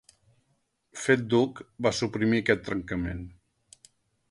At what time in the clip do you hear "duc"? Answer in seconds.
1.33-1.61